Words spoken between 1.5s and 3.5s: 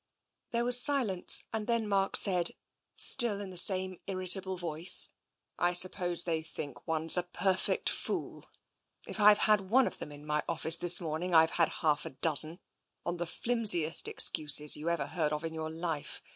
and then Mark said, still